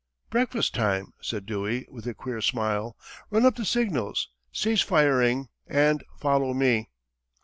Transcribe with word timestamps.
"Breakfast 0.31 0.73
time," 0.73 1.13
said 1.21 1.45
Dewey, 1.45 1.85
with 1.91 2.07
a 2.07 2.15
queer 2.15 2.41
smile. 2.41 2.97
"Run 3.29 3.45
up 3.45 3.53
the 3.55 3.63
signals, 3.65 4.29
'Cease 4.51 4.81
firing,' 4.81 5.49
and 5.67 6.03
'Follow 6.19 6.55
me.'" 6.55 6.89